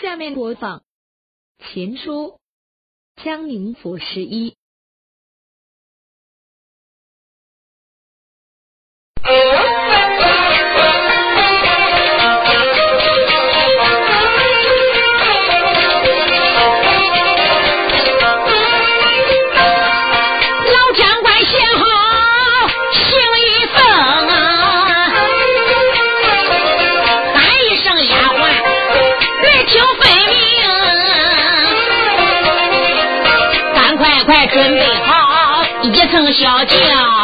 [0.00, 0.78] 下面播放
[1.74, 2.38] 《秦书·
[3.22, 4.50] 江宁府十一》。
[36.34, 37.19] 小将。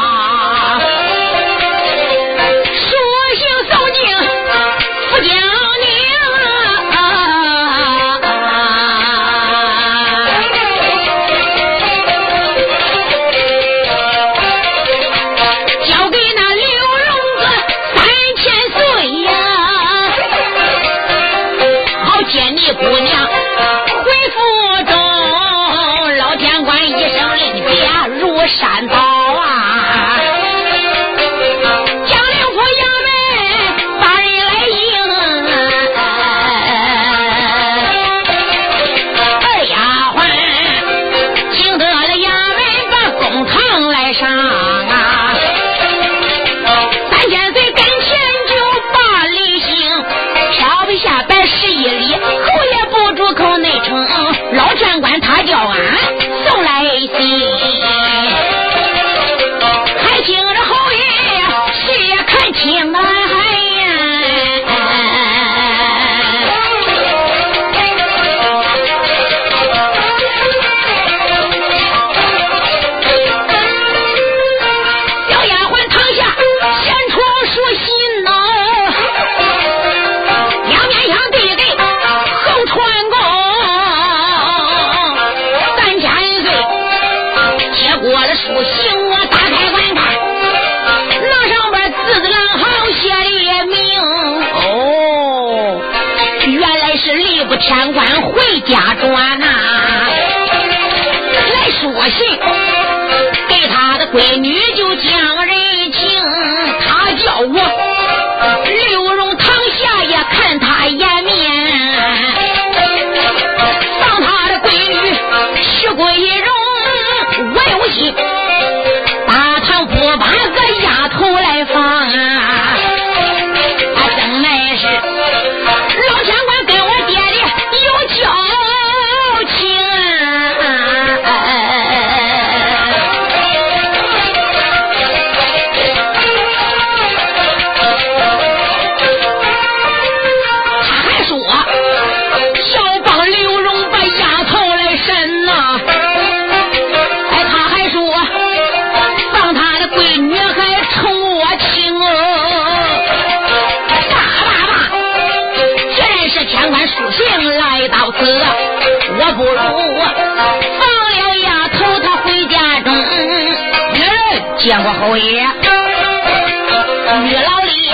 [167.09, 167.89] 玉老李，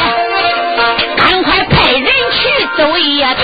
[1.17, 3.35] 赶快派人去走一趟，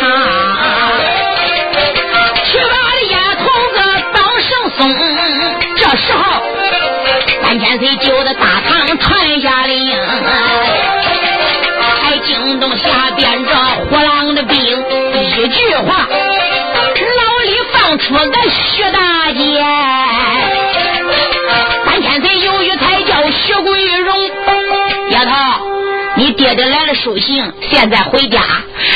[2.44, 3.76] 去把这丫头子
[4.14, 4.80] 当绳松。
[5.76, 6.22] 这时候，
[7.42, 9.94] 三千岁就在大堂传下令，
[12.02, 14.56] 还惊动下边这虎狼的兵。
[15.20, 18.98] 一句话，老李放出个徐大
[26.98, 28.40] 书信，现在回家，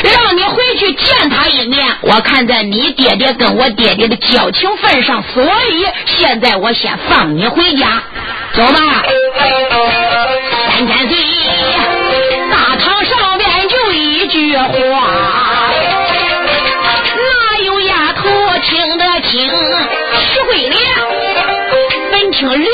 [0.03, 1.87] 让你回去见他一面。
[2.03, 8.03] 我看在你爹爹跟我爹爹的交情份上，所以现在我先放你回家，
[8.55, 9.05] 走吧。
[10.71, 11.17] 三千岁，
[12.51, 14.65] 大堂上边就一句话，
[17.17, 18.23] 哪有丫头
[18.63, 19.49] 听得清？
[20.19, 20.81] 徐桂莲，
[22.11, 22.71] 本听刘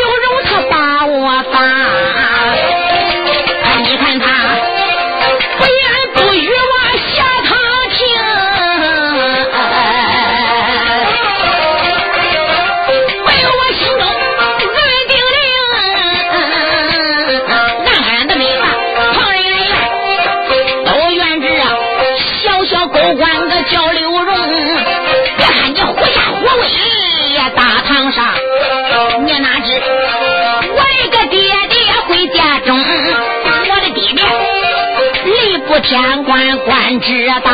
[35.89, 37.51] 县官官职大，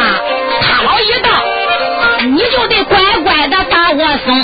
[0.60, 1.30] 他老一到，
[2.26, 4.34] 你就得乖乖的把我送。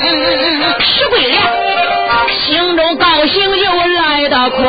[0.79, 1.43] 徐桂莲，
[2.29, 4.65] 心中高兴又来得快。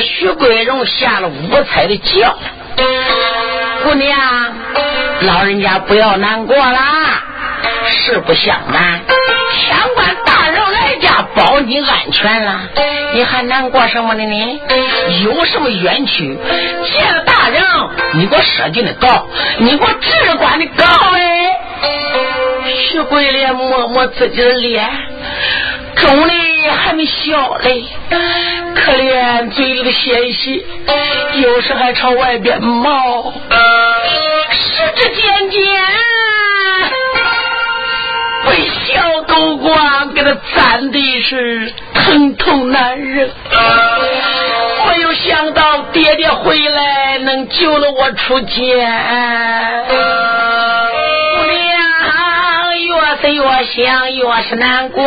[0.00, 2.36] 徐桂荣下了五彩的轿，
[3.84, 4.18] 姑娘，
[5.22, 7.22] 老人家不要难过啦。
[7.86, 9.00] 实不相瞒，
[9.52, 12.62] 天官大人来家保你安全了，
[13.14, 14.24] 你还难过什么呢？
[14.24, 16.36] 你有什么冤屈？
[16.84, 17.62] 见了大人，
[18.14, 19.26] 你给我设计的告，
[19.58, 21.56] 你给我直管的告哎。
[22.90, 24.90] 徐桂莲摸摸自己的脸，
[25.96, 26.34] 肿的
[26.70, 27.84] 还没笑嘞。
[28.74, 30.64] 可怜嘴里的鲜血，
[31.40, 33.32] 有时还朝外边冒。
[34.50, 35.60] 时至渐渐，
[38.46, 43.30] 被小狗光给他粘的是疼痛难忍。
[44.88, 48.86] 没有想到爹爹回来能救了我出监。
[49.88, 49.94] 姑
[51.46, 55.02] 娘越是越想越是难过。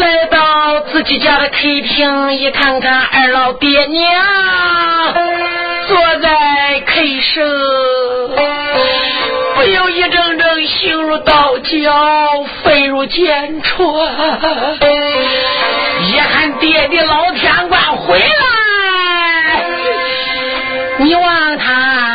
[0.00, 4.12] 来到自己家的客厅，一看看二老爹娘
[5.86, 7.42] 坐在客室，
[9.54, 13.86] 不由一阵阵心如刀绞，肺如剑穿。
[16.12, 18.26] 一喊爹爹老天官回来，
[20.98, 22.13] 你望他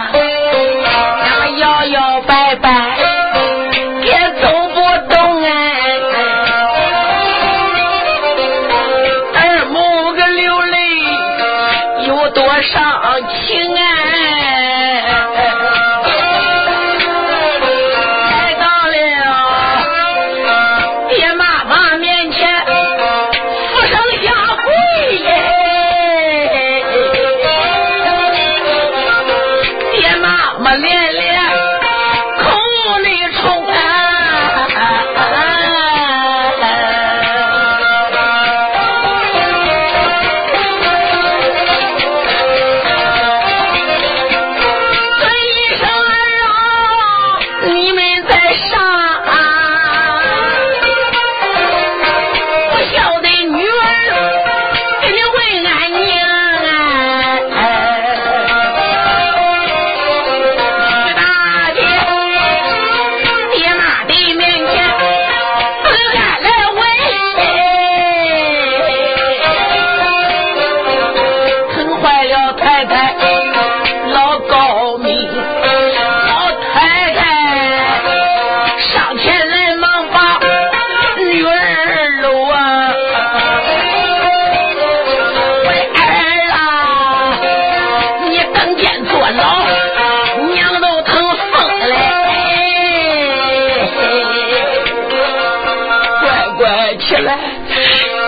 [97.10, 97.36] 起来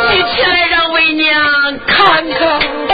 [0.10, 2.91] 你起来让为娘看看。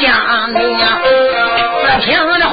[0.00, 0.58] 家女，
[1.84, 2.47] 这平的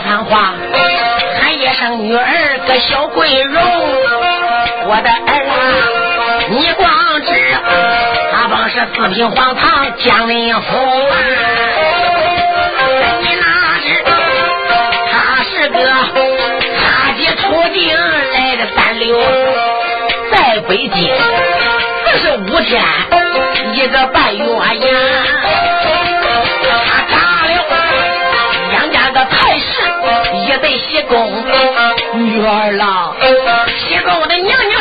[0.00, 0.54] 番话
[1.40, 3.62] 喊一声女儿个小桂荣，
[4.86, 5.52] 我的儿啊，
[6.50, 6.88] 你光
[7.22, 7.28] 知
[8.32, 11.16] 他帮是四品黄堂江宁府啊，
[13.22, 13.86] 你哪知
[15.10, 15.78] 他是个
[16.78, 17.42] 他爹出
[17.74, 17.96] 京
[18.32, 19.18] 来的三流，
[20.32, 20.96] 在北京
[22.04, 22.82] 四十五天
[23.74, 25.57] 一个半月呀。
[30.48, 31.44] 也被吸拱
[32.14, 33.14] 女儿了
[33.76, 34.77] 吸拱我的娘娘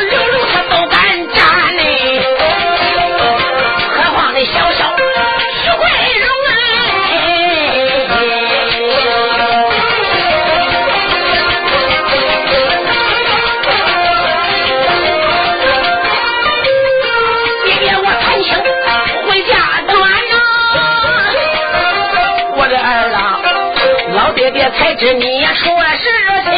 [24.72, 26.04] 才知你说事
[26.44, 26.52] 情，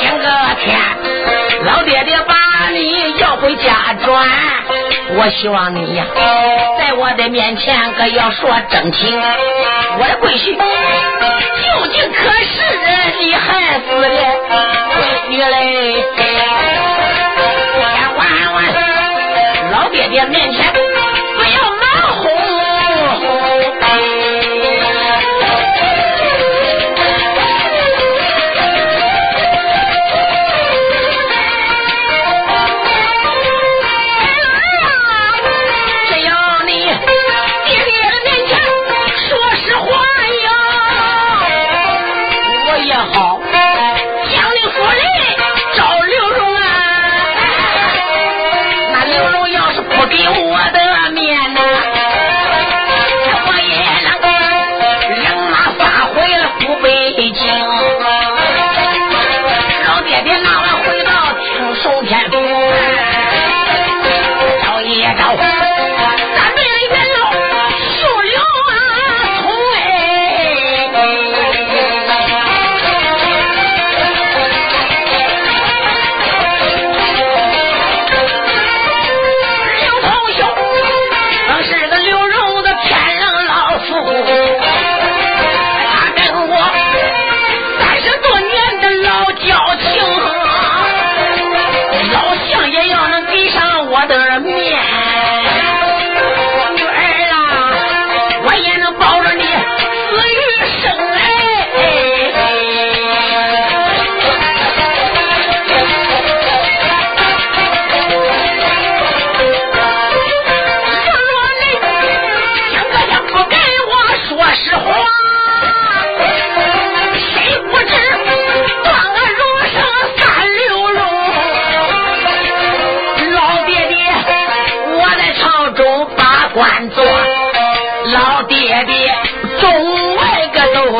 [0.00, 0.26] 今个
[0.60, 0.78] 天
[1.64, 2.34] 老爹爹把
[2.72, 4.28] 你要回家转，
[5.16, 6.04] 我希望你呀
[6.78, 9.22] 在我的面前可要说真情，
[9.98, 10.56] 我的闺婿
[11.62, 12.54] 究竟可是
[13.20, 14.08] 你害死的？
[14.08, 16.04] 闺女嘞？
[17.76, 17.80] 千
[18.16, 18.20] 万
[18.54, 18.56] 万
[19.70, 20.61] 老爹爹面前。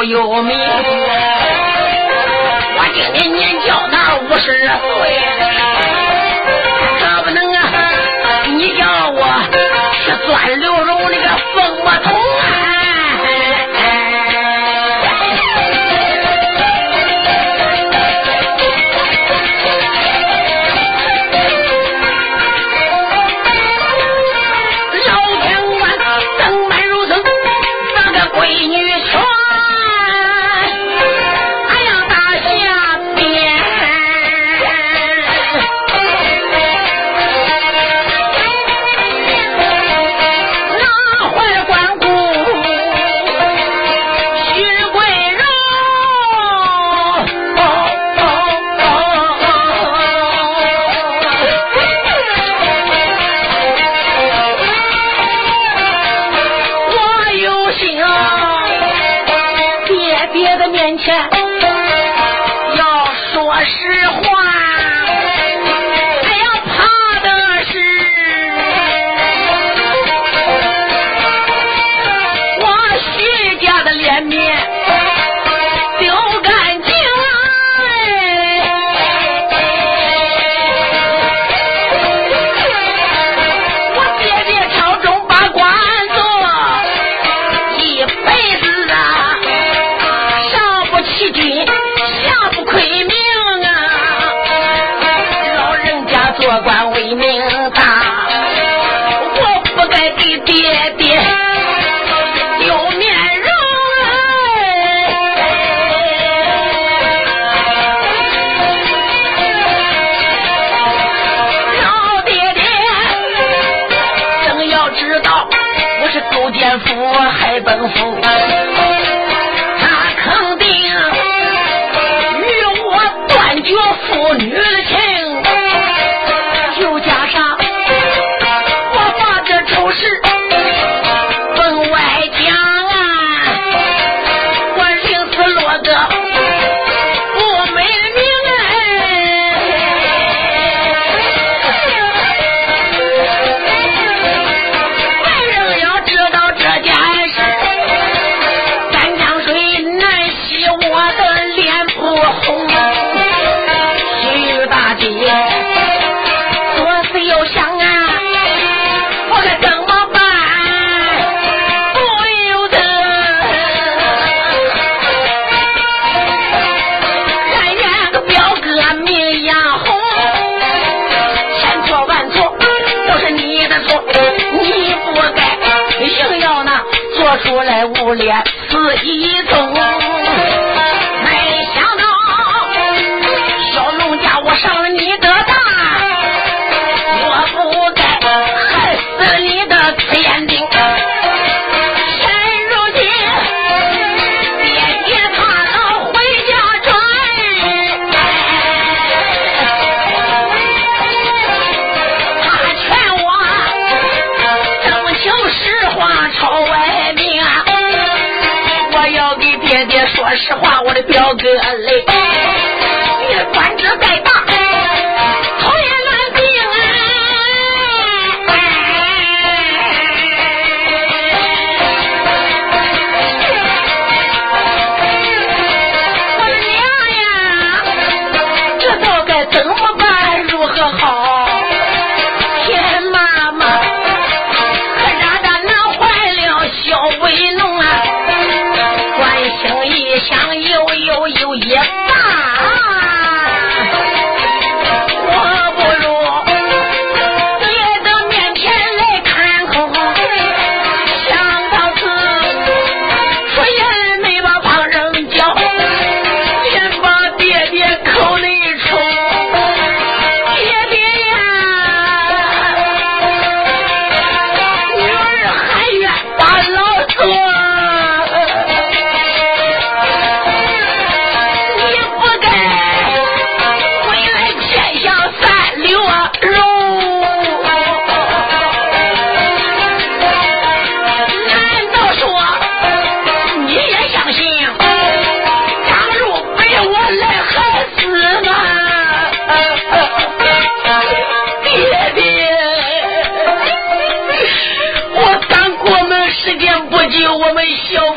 [0.05, 0.59] 有名。
[2.75, 4.71] 我今年年叫那五十岁，
[6.99, 7.61] 这不能啊！
[8.47, 9.21] 你叫我
[9.93, 10.72] 去钻溜。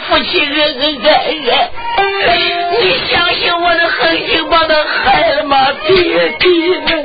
[0.08, 2.38] 夫妻恩恩爱爱
[2.82, 5.68] 你相信我的狠心把他害了吗？
[5.88, 5.94] 弟
[6.40, 7.05] 弟们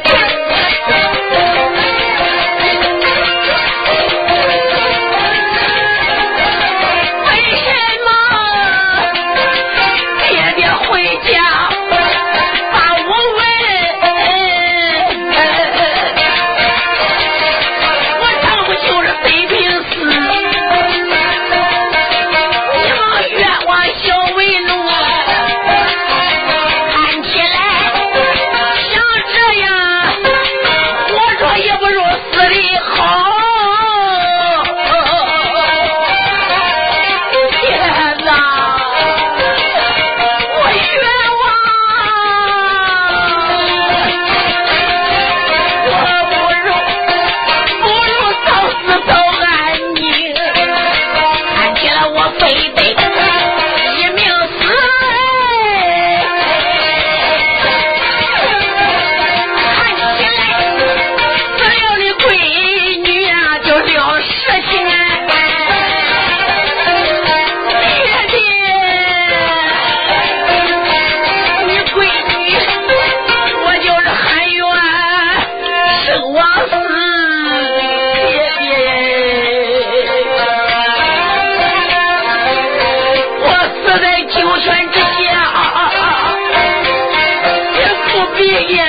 [88.37, 88.81] بيدي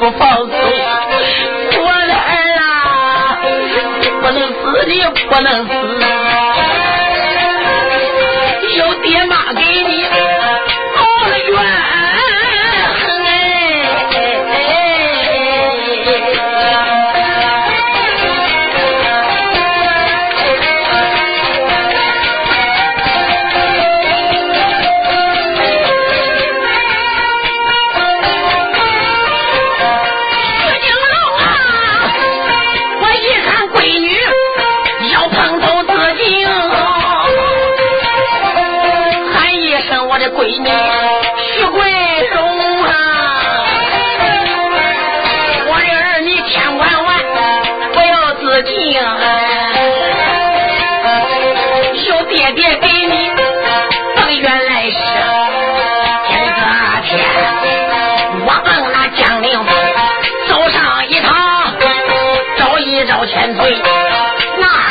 [0.00, 3.36] 不放手，我的儿啊，
[4.22, 4.54] 不能死，
[4.88, 4.92] 你
[5.28, 5.72] 不能死。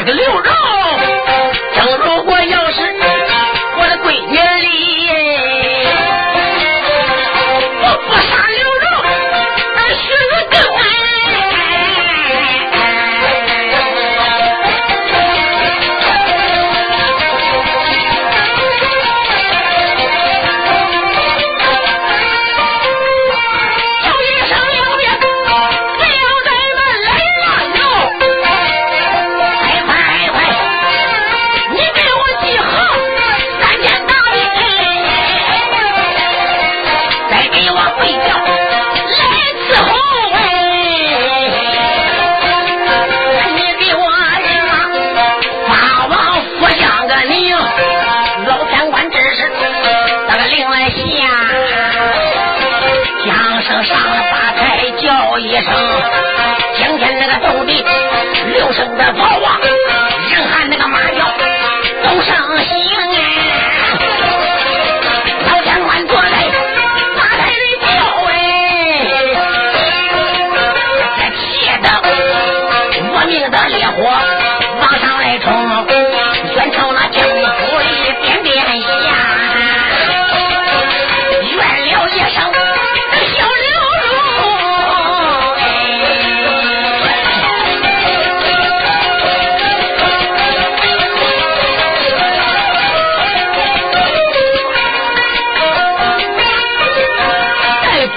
[0.04, 0.79] 个六肉。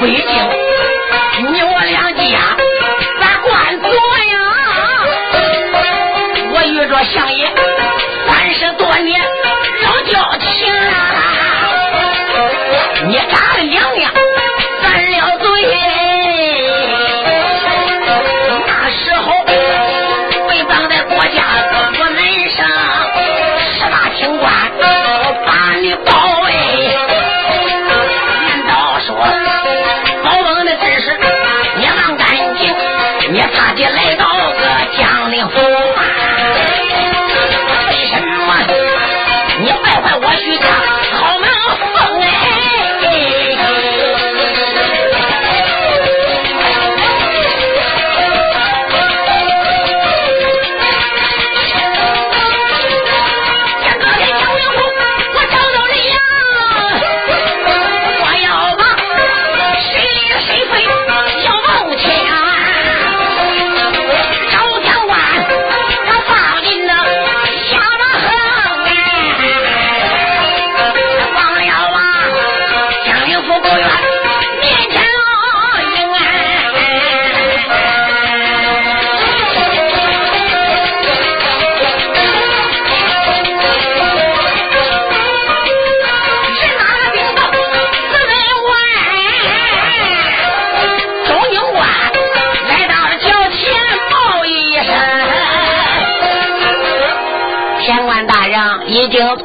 [0.02, 0.26] 规定，
[1.52, 2.56] 你我两家
[3.20, 4.34] 咋管做呀？
[6.52, 7.48] 我遇着相爷
[8.26, 9.22] 三十多年
[9.84, 10.90] 老交情了，
[13.06, 14.12] 你咋得娘娘。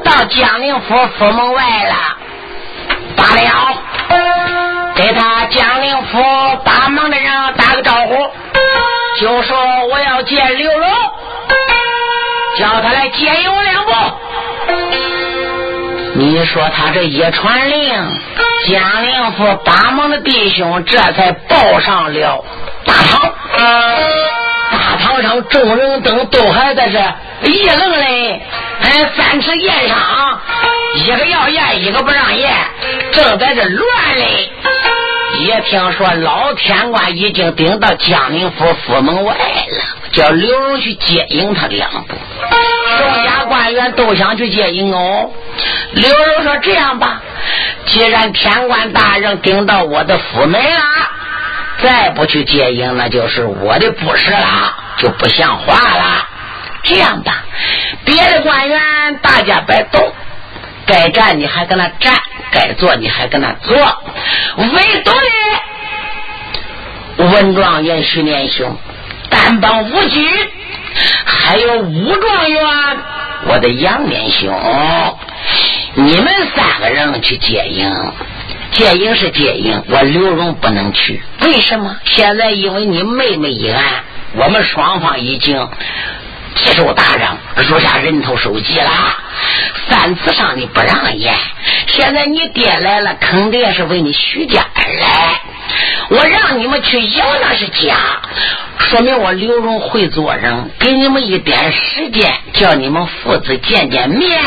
[0.03, 1.95] 到江宁府府门外了，
[3.15, 3.77] 罢了，
[4.95, 6.17] 给他江宁府
[6.63, 8.29] 帮忙的人打个招呼，
[9.19, 10.89] 就说我要见刘荣，
[12.59, 13.91] 叫他来接应我两步。
[16.15, 17.93] 你说他这一传令，
[18.67, 22.43] 江宁府帮忙的弟兄这才报上了
[22.85, 23.31] 大堂。
[24.69, 26.99] 大堂上众人等都还在这
[27.47, 28.45] 议论嘞。
[28.89, 30.39] 哎，三尺宴上，
[30.95, 32.53] 一个要验，一个不让验，
[33.11, 34.49] 正在这乱嘞。
[35.39, 42.15] 一听说老天官已经顶到江宁府府门外了，叫刘荣去接应他两步。
[42.97, 45.31] 众家官员都想去接应哦。
[45.91, 47.21] 刘荣说：“这样吧，
[47.87, 50.81] 既然天官大人顶到我的府门了，
[51.83, 56.27] 再不去接应，那就是我的不是了，就不像话了。
[56.83, 57.43] 这样吧，
[58.05, 58.79] 别的官员
[59.21, 60.11] 大家别动。”
[60.89, 62.13] 该站你还跟那站，
[62.49, 65.11] 该坐你还跟那坐，唯独
[67.17, 68.73] 的文状元徐连雄，
[69.29, 70.25] 单帮武举，
[71.25, 72.63] 还有武状元
[73.47, 75.17] 我的杨连雄，
[75.95, 77.93] 你们三个人去接应，
[78.71, 81.97] 接应是接应，我刘荣不能去，为什么？
[82.05, 83.83] 现在因为你妹妹一案，
[84.37, 85.67] 我们双方已经。
[86.63, 87.27] 接受大人
[87.67, 88.91] 如下人头收集了，
[89.89, 91.35] 三次上你不让言，
[91.87, 95.41] 现在你爹来了，肯定是为你徐家而来。
[96.09, 97.95] 我让你们去赢那是假，
[98.79, 104.39] 说明我刘荣会做人，给你们一点时间，叫你们父子见见面，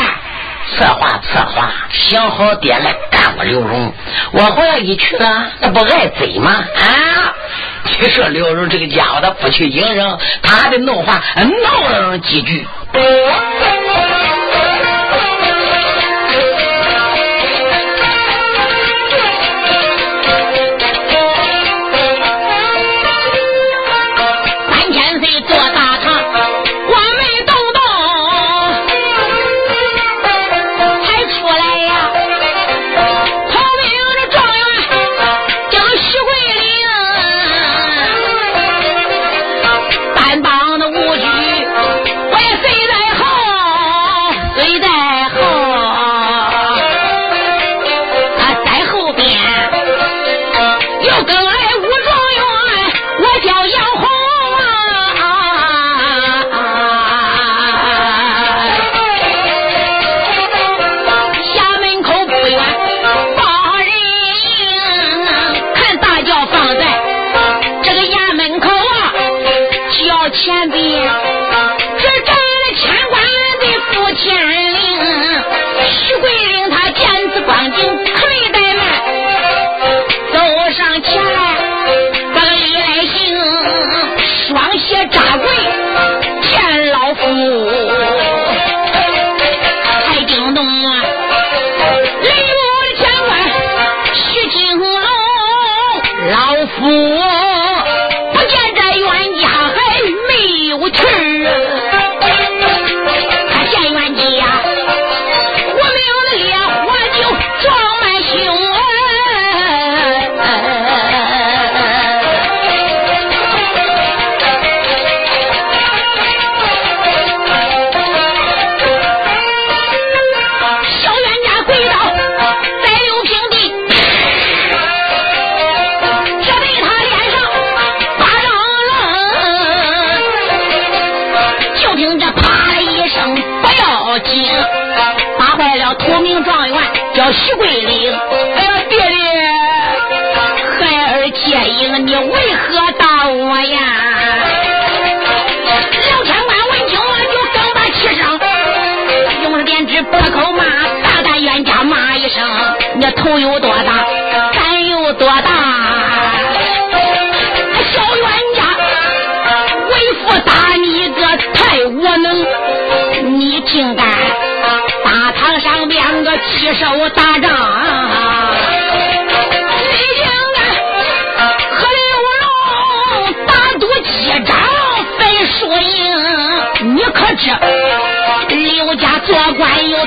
[0.77, 3.93] 策划策划，想好点来干我刘荣。
[4.31, 6.51] 我回来一去了，那不挨嘴吗？
[6.51, 7.35] 啊！
[7.99, 12.65] 你说刘荣这个家伙，他不去迎人，他还得弄话闹了几句。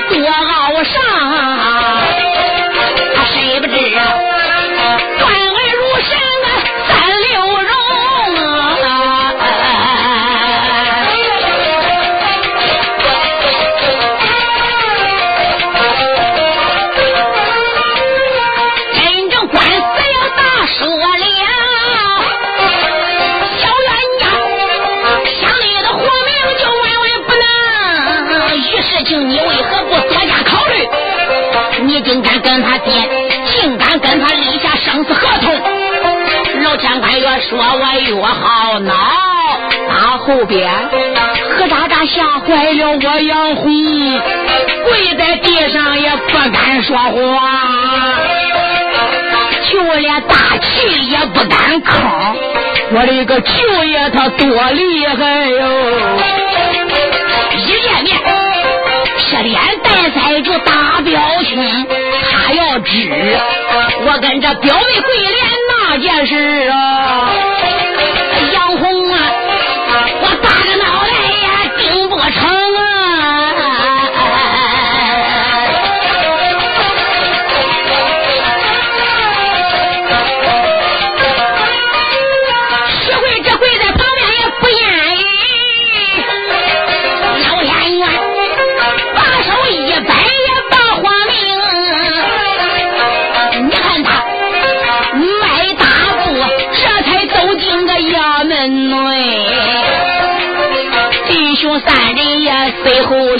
[0.09, 0.44] 官
[37.49, 38.93] 说我越好恼。
[39.87, 40.71] 打后边，
[41.57, 43.65] 何渣渣吓坏了我杨红，
[44.83, 47.07] 跪在地上也不敢说话，
[49.71, 51.91] 就连大气也不敢吭。
[52.91, 55.63] 我的个舅爷他多厉害哟！
[57.55, 58.17] 一见面，
[59.17, 61.87] 劈脸带腮就大表情，
[62.31, 63.37] 他要知
[64.05, 65.35] 我跟这表妹跪脸
[65.69, 67.31] 那件事啊，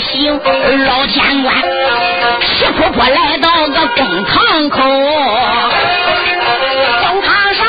[0.06, 1.54] 背后行，老天官，
[2.42, 4.82] 气扑扑来到个公堂口，
[7.08, 7.66] 公堂上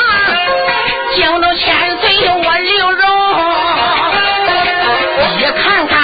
[1.14, 1.66] 惊动千
[2.00, 3.02] 岁我刘荣，
[5.38, 5.96] 一看看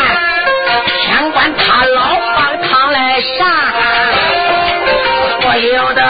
[1.00, 1.98] 天官他老
[2.34, 3.38] 放堂来上，
[5.40, 6.02] 不由得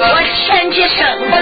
[0.00, 0.98] 我前起身
[1.30, 1.32] 子。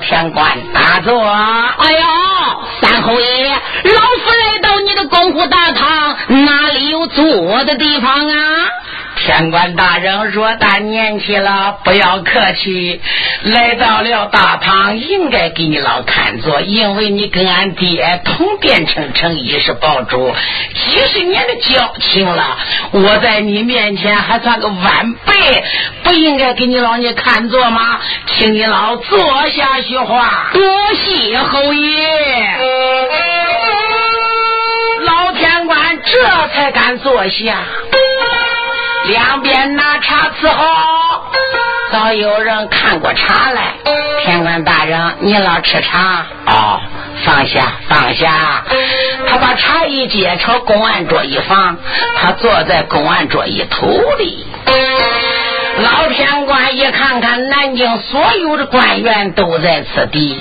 [0.00, 1.20] 天官打坐。
[1.22, 1.98] 哎呦，
[2.80, 8.68] 三侯爷，老夫来到你的功夫大堂，哪里有坐的地方啊？
[9.28, 12.98] 天官大人，若大年纪了，不要客气。
[13.42, 20.34] 来到了大堂，应该给你老看座，因为你跟俺爹同变成成一世宝主，
[20.72, 22.56] 几十年的交情了。
[22.92, 25.62] 我在你面前还算个晚辈，
[26.04, 28.00] 不应该给你老你看座吗？
[28.28, 29.18] 请你老坐
[29.50, 30.48] 下说话。
[30.54, 30.62] 多
[30.94, 32.08] 谢侯爷。
[35.04, 37.58] 老天官这才敢坐下。
[39.08, 40.66] 两边拿茶伺候，
[41.90, 43.72] 早有人看过茶来。
[44.22, 46.78] 天官大人，你老吃茶哦，
[47.24, 48.62] 放下放下。
[49.26, 51.78] 他把茶一接，朝公案桌一放，
[52.20, 53.86] 他坐在公案桌一头
[54.18, 54.46] 里。
[55.78, 60.38] 老天官一看看，南京所有的官员都在此地。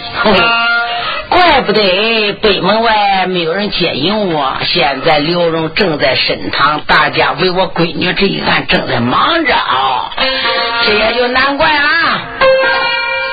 [1.30, 4.58] 怪不得北门外没有人接应我。
[4.64, 10.12] 现在刘荣正在审堂，大家为我闺女这一案正在忙着啊，
[10.86, 12.22] 这也就难怪了。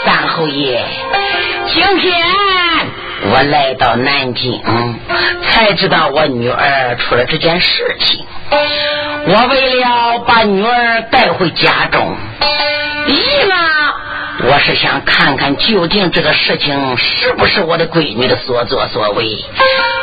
[0.04, 0.84] 三侯爷，
[1.68, 2.12] 今天
[3.30, 4.60] 我来到南京，
[5.42, 8.24] 才知道我女儿出了这件事情。
[9.26, 12.16] 我为了把女儿带回家中，
[13.06, 13.53] 一。
[14.46, 19.38] 我是想看看究竟这个事情是不是我的闺女的所作所为。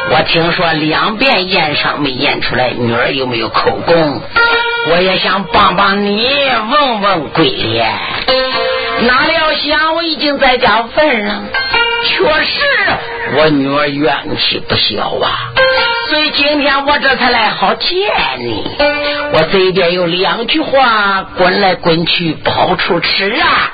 [0.10, 4.22] 我听说两遍验伤没验出来，女儿有没有口供？
[4.90, 6.28] 我也想帮帮你，
[6.72, 7.88] 问问鬼脸。
[9.02, 11.44] 哪料想我已经在家份上，
[12.08, 12.62] 确实
[13.38, 15.52] 我女儿怨气不小啊。
[16.12, 17.98] 所以今天我这才来好见
[18.40, 18.70] 你。
[19.32, 23.72] 我这边有两句话滚来滚去不好处吃啊，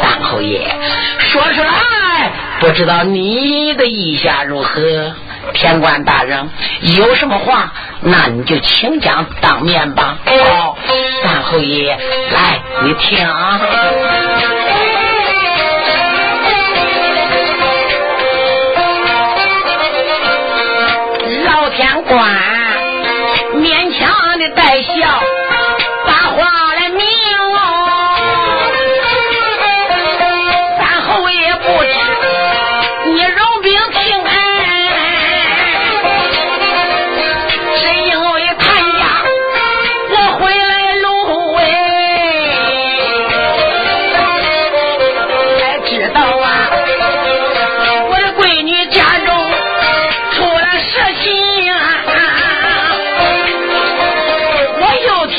[0.00, 0.74] 三侯爷
[1.18, 5.12] 说出来，不知道你的意下如何？
[5.52, 6.48] 天官大人
[6.80, 7.70] 有什么话，
[8.00, 10.16] 那你就请讲当面吧。
[10.24, 10.74] 哦，
[11.22, 11.94] 三侯爷，
[12.32, 13.60] 来，你听啊。
[22.06, 22.53] 天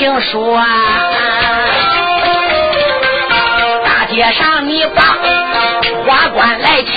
[0.05, 0.55] 听说
[3.83, 5.01] 大街上你把
[6.05, 6.93] 花官来抢，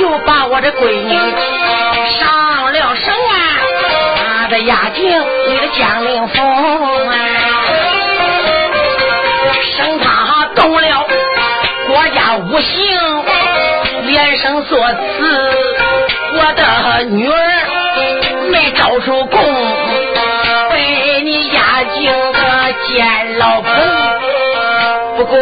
[0.00, 1.14] 又把我的闺女
[2.18, 3.32] 上了手啊！
[4.16, 5.06] 他的押境，
[5.46, 7.14] 你的江陵风啊，
[9.76, 11.06] 生怕动了
[11.86, 13.24] 国家无形，
[14.08, 14.96] 连声作词，
[16.34, 19.99] 我的女儿没招出供，为
[21.80, 22.38] 你押境的
[22.86, 23.70] 见老婆。
[25.16, 25.36] 不过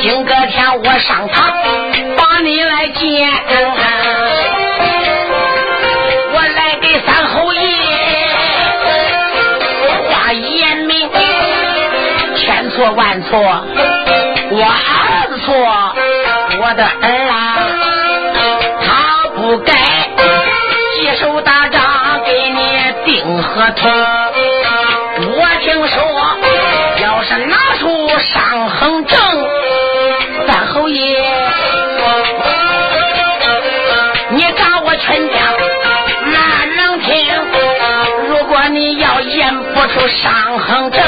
[0.00, 1.54] 今个天我上堂
[2.16, 3.30] 把你来见。
[6.34, 7.60] 我来给三侯爷
[10.10, 11.08] 话言明，
[12.36, 13.38] 千错万错，
[14.50, 15.54] 我儿子错，
[16.60, 17.34] 我的儿啊，
[18.84, 19.72] 他不该
[21.22, 23.88] 接受大仗给你定合同。
[25.30, 26.02] 我听说，
[27.00, 29.16] 要是拿出伤痕证，
[30.48, 31.20] 三侯爷，
[34.30, 35.34] 你打我全家
[36.32, 37.24] 哪能听？
[38.28, 41.02] 如果你要验不出伤痕证。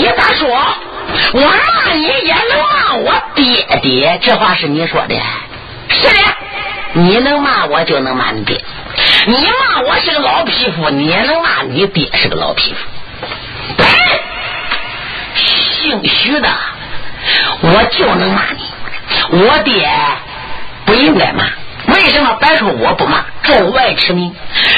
[0.00, 0.48] 你咋说？
[1.34, 4.18] 我骂你也能骂我爹爹？
[4.22, 5.14] 这话是你说的？
[5.90, 6.18] 是的，
[6.94, 8.64] 你能骂我就能骂你爹。
[9.26, 12.78] 你骂我是个老匹夫，你也能骂你爹是个老匹夫。
[15.34, 16.48] 姓徐的，
[17.60, 19.38] 我就能骂你。
[19.38, 19.86] 我爹
[20.86, 21.44] 不应该骂，
[21.92, 22.36] 为什么？
[22.40, 24.34] 白说我不骂，中外驰名，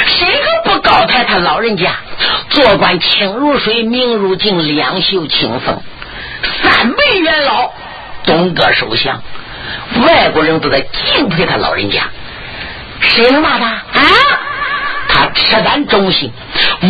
[0.07, 1.91] 谁个不高抬他老人家？
[2.51, 5.83] 做官清如水，明如镜，两袖清风，
[6.63, 7.71] 三辈元老，
[8.25, 9.23] 东阁首相，
[10.07, 12.03] 外国人都在敬佩他老人家。
[13.01, 13.67] 谁能骂他？
[13.67, 13.83] 啊？
[15.09, 16.33] 他赤胆忠心，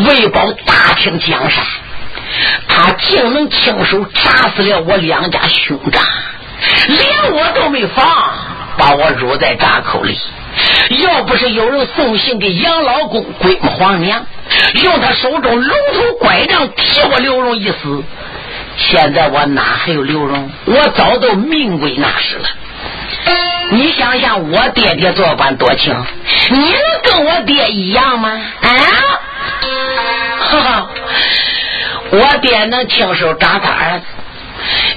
[0.06, 1.64] 为保大清江山，
[2.68, 6.04] 他竟能亲手炸死了我两家兄长，
[6.88, 8.04] 连我都没防，
[8.76, 10.18] 把我辱在闸口里。
[11.02, 14.26] 要不是有人送信给杨老公、鬼母、皇娘，
[14.82, 18.04] 用他手中龙头拐杖替我刘荣一死，
[18.76, 20.50] 现在我哪还有刘荣？
[20.66, 22.48] 我早都命归那时了。
[23.70, 25.96] 你想想，我爹爹做官多清，
[26.50, 28.28] 你能跟我爹一样吗？
[28.60, 28.68] 啊！
[30.38, 30.90] 哈哈，
[32.10, 34.04] 我爹能亲手扎他儿子，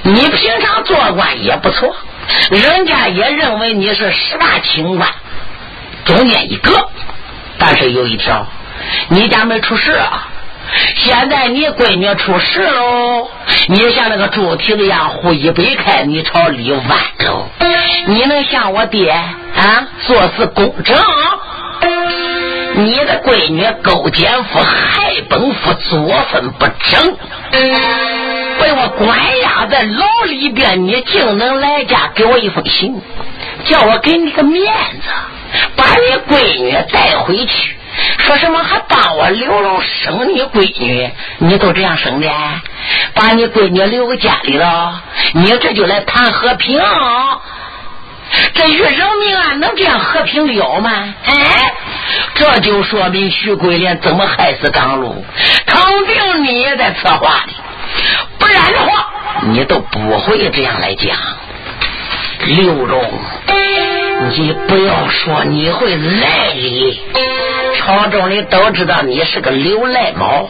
[0.02, 1.96] 你平常做官也不错，
[2.50, 5.08] 人家也认为你是十大清官
[6.04, 6.88] 中间一个。
[7.58, 8.46] 但是有一条，
[9.08, 10.28] 你家没出事啊。
[10.96, 13.28] 现在你闺女出事喽，
[13.68, 16.82] 你像那个猪蹄子一样，胡一掰开，你朝里弯
[17.20, 17.46] 喽。
[18.06, 20.96] 你能像我爹啊做事公正？
[22.74, 25.98] 你的闺女勾奸夫、害本夫、作
[26.30, 27.16] 风不正，
[28.60, 33.00] 被我关押在牢里边，你竟能来家给我一封信，
[33.64, 35.08] 叫我给你个面子，
[35.76, 37.76] 把你闺女带回去。
[38.18, 41.10] 说什么还帮我刘荣生你闺女？
[41.38, 42.30] 你都这样生的，
[43.14, 45.02] 把你闺女留个家里了，
[45.32, 46.80] 你这就来谈和平？
[48.54, 48.92] 这与人
[49.24, 51.14] 命案能这样和平了吗？
[51.24, 51.72] 哎，
[52.34, 55.24] 这就说明徐桂莲怎么害死张禄，
[55.64, 57.54] 肯定你也在策划里，
[58.38, 59.12] 不然的话，
[59.42, 61.16] 你都不会这样来讲。
[62.46, 63.04] 刘荣，
[64.30, 67.00] 你不要说你会赖理，
[67.76, 70.48] 朝中里都知道你是个刘赖猫，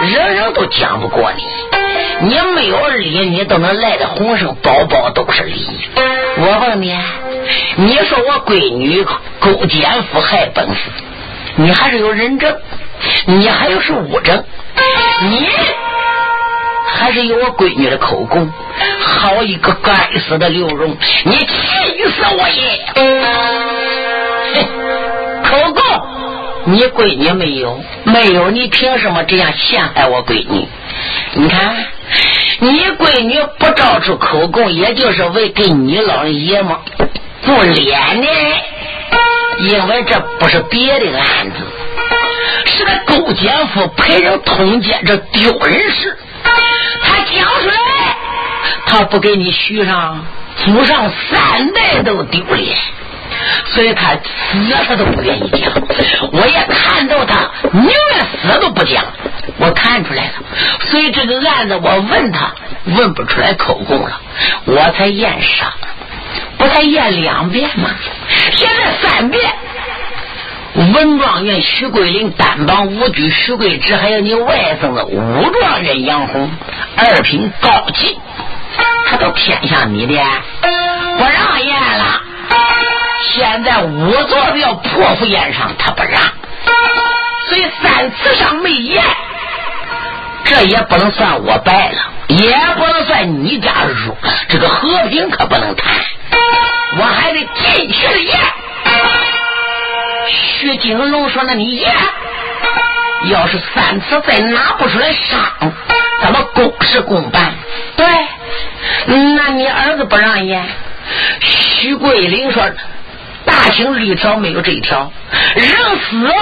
[0.00, 1.42] 人人都讲不过你。
[2.20, 5.66] 你没有理，你都能赖的浑身包包都是理。
[6.36, 6.96] 我问你，
[7.76, 9.04] 你说我闺女
[9.40, 10.74] 勾奸夫害本夫，
[11.56, 12.56] 你还是有人证，
[13.26, 14.42] 你还有是物证，
[15.22, 15.48] 你
[16.94, 18.50] 还是有我闺女的口供。
[19.00, 21.46] 好一个该死的刘荣，你气
[22.06, 22.78] 死我也！
[25.42, 30.66] 口供，你闺女没有，没有，你凭什么这样陷害我闺女？
[31.34, 31.76] 你看，
[32.60, 32.68] 你
[32.98, 36.76] 闺女不招出口供，也就是为给你老爷们
[37.42, 38.26] 不脸呢。
[39.60, 41.56] 因为这不是别的案子，
[42.66, 46.18] 是个勾奸夫陪人通奸这丢人事，
[47.44, 47.74] 他讲出来。
[48.86, 50.24] 他不给你续上，
[50.64, 52.76] 祖上三代都丢脸，
[53.66, 55.72] 所以他死他都不愿意讲。
[56.32, 59.04] 我也看到他宁愿死都不讲，
[59.58, 60.32] 我看出来了。
[60.90, 64.20] 所以这个案子我问他，问不出来口供了，
[64.64, 65.72] 我才验伤，
[66.56, 67.90] 不才验两遍吗？
[68.52, 69.52] 现在三遍。
[70.74, 76.50] 文状元徐桂林单榜五举徐桂芝，还有你外甥的武状元杨红，
[76.96, 78.18] 二品高级。
[79.06, 80.14] 他都偏向你的，
[81.16, 82.22] 不让验了。
[83.32, 86.20] 现在仵作的要破釜宴上，他不让，
[87.48, 89.04] 所以三次上没验，
[90.44, 91.98] 这也不能算我败了，
[92.28, 94.16] 也不能算你家输，
[94.48, 95.94] 这个和平可不能谈，
[96.98, 98.40] 我还得进去的验。
[100.30, 101.92] 徐金龙说：“那你爷，
[103.30, 105.72] 要是三次再拿不出来伤，
[106.22, 107.54] 咱们公事公办。”
[107.96, 108.06] 对。
[109.06, 110.64] 那你儿子不让验？
[111.40, 112.62] 徐桂林说
[113.44, 115.10] ：“大清律条没有这一条，
[115.54, 116.32] 人死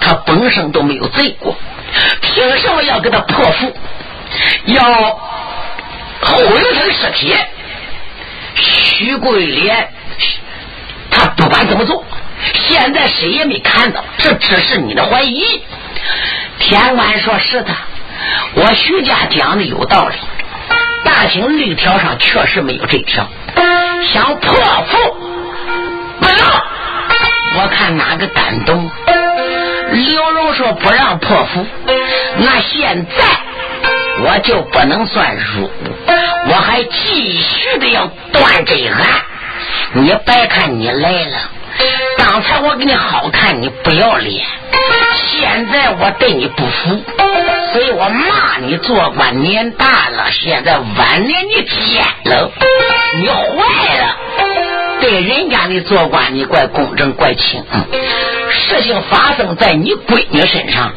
[0.00, 1.56] 他本身都没有罪过，
[2.20, 3.76] 凭什么要给他破腹，
[4.66, 4.82] 要
[6.20, 7.34] 后留他的尸体？”
[8.54, 9.88] 徐桂莲
[11.10, 12.04] 他不管怎么做，
[12.52, 15.42] 现在谁也没看到，这只是你的怀疑。
[16.58, 17.74] 田官说是的，
[18.54, 20.16] 我徐家讲的有道理。
[21.04, 23.28] 大清律条上确实没有这条，
[24.12, 24.54] 想破
[24.88, 24.98] 腹
[26.20, 26.36] 不能。
[27.56, 28.90] 我看哪个敢动？
[29.92, 31.66] 刘荣说不让破腹，
[32.38, 33.24] 那现在
[34.24, 35.70] 我就不能算输，
[36.48, 39.00] 我还继续的要断这案。
[39.92, 41.38] 你别看你来了，
[42.34, 44.44] 刚才我给你好看，你不要脸。
[45.14, 47.00] 现在我对你不服，
[47.72, 52.50] 所以我骂你做官年大了，现在晚年你奸了，
[53.20, 54.16] 你坏了。
[55.00, 57.64] 对人家的做官，你怪公正怪清。
[58.50, 60.92] 事情发生在你闺女身上，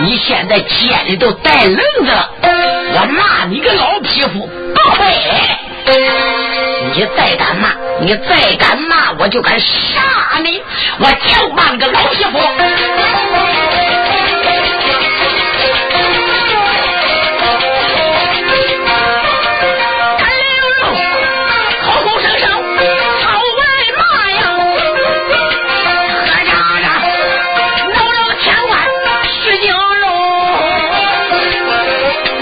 [0.00, 5.06] 你现在监里都带愣子了，我骂你个老匹夫，不亏。
[6.94, 10.62] 你再敢骂，你再敢骂，我就敢杀你，
[10.98, 12.38] 我就骂你个老媳妇。
[20.18, 20.42] 他刘
[20.82, 20.96] 墉，
[21.84, 22.50] 口口声声，
[23.22, 23.26] 好
[23.58, 23.60] 外
[23.96, 24.42] 骂呀。
[25.84, 25.86] 喝
[26.26, 26.86] 茶茶，
[27.94, 28.72] 老了天官，
[29.24, 30.04] 失敬喽。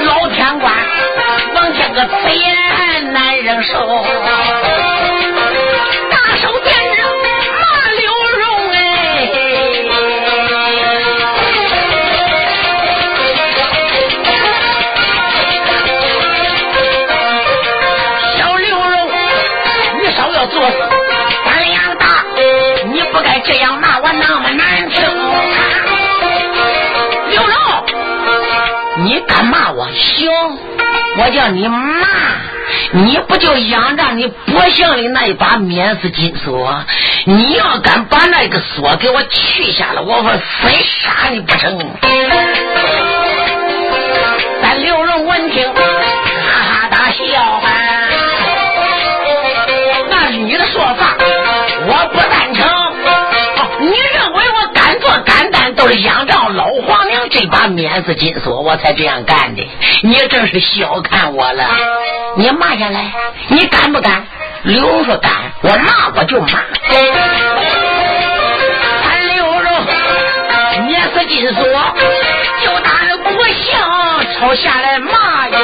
[0.05, 0.73] 老天官，
[1.55, 2.17] 望见个贼
[2.55, 4.16] 来，难忍受。
[30.01, 30.31] 行，
[31.19, 31.79] 我叫你骂，
[32.93, 36.85] 你不就仰仗你脖项里那一把免死金锁？
[37.25, 40.23] 你要敢把那个锁给我取下来，我
[40.63, 40.71] 非
[41.01, 41.79] 杀你不成！
[44.63, 47.63] 咱刘荣闻听，哈哈大笑。
[50.09, 51.17] 那是你的说法，
[51.87, 52.65] 我不赞成。
[53.79, 56.96] 你认为我敢做敢当，都是仰仗老皇
[57.47, 59.69] 把免死金锁，我才这样干的。
[60.03, 61.65] 你真是小看我了！
[62.37, 63.13] 你骂下来，
[63.49, 64.27] 你敢不敢？
[64.63, 65.33] 刘荣说敢，
[65.63, 66.49] 我骂我就骂。
[69.09, 69.87] 俺刘荣
[70.87, 71.65] 捏死金锁，
[72.63, 75.59] 就打那国相朝下来骂呀！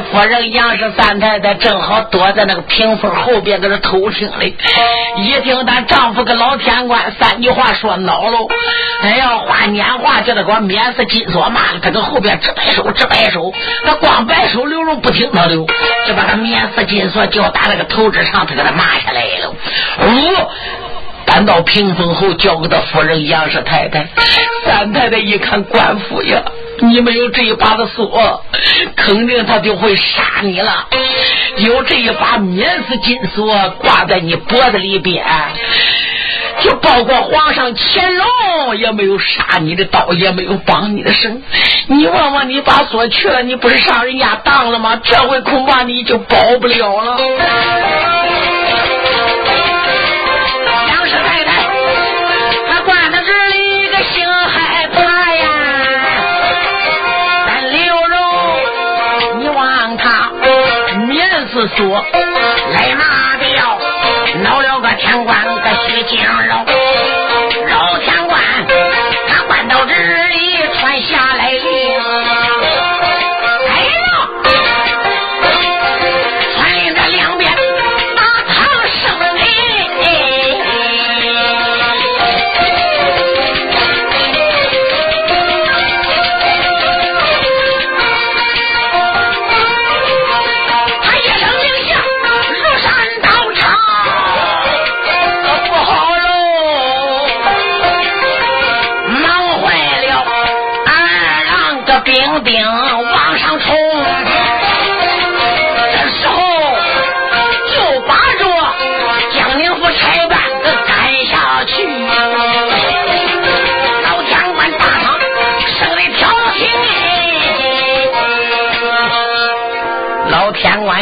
[0.00, 4.54] 夫人杨氏三太太正好躲在那个屏风后边，搁这偷听嘞。
[5.18, 8.38] 一听咱丈夫跟老天官三句话说恼了，
[9.02, 13.52] 哎呀，话年话叫他给我免死金锁骂了，他搁后边直摆手，直摆手。
[13.84, 15.56] 他光摆手，刘荣不听他的，
[16.06, 19.54] 就把他免死金锁就打那个头之上，他给他骂下来了。
[19.98, 20.50] 哦，
[21.32, 24.06] 搬到屏风后，交给他夫人杨氏太太。
[24.66, 26.42] 三太太一看，官府呀。
[26.80, 28.44] 你没有这一把的锁，
[28.94, 30.86] 肯定他就会杀你了。
[31.56, 35.24] 有这一把免死金锁挂在你脖子里边，
[36.60, 41.42] 就包括皇上乾隆也没有杀你的刀，也没有绑你的绳。
[41.86, 45.00] 你问问，你把锁去了，你不是上人家当了吗？
[45.02, 47.16] 这回恐怕你就保不了了。
[61.76, 62.21] 左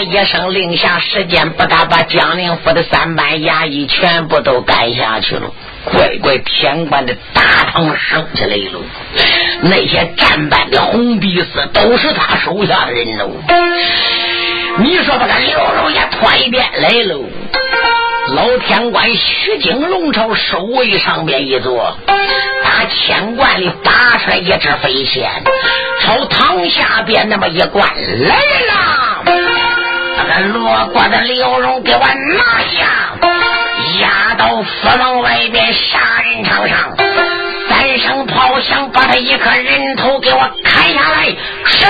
[0.02, 5.50] 一声令下，时间不大，把江宁府的三班衙役全部都赶下去了。
[5.84, 7.42] 乖乖，天官的大
[7.72, 8.80] 堂升起来了，
[9.62, 13.30] 那些战班的红鼻子都是他手下的人喽。
[14.78, 17.24] 你说把他刘荣也拖一遍来喽。
[18.34, 21.96] 老天官徐景龙朝守卫上边一坐，
[22.62, 25.28] 把天冠里拔出来一只飞仙，
[26.02, 28.89] 朝堂下边那么一灌来了。
[30.40, 32.86] 落过的刘荣给我拿下，
[34.00, 36.96] 押到府门外边杀人场上，
[37.68, 41.34] 三声炮响，把他一颗人头给我砍下来。
[41.64, 41.86] 是。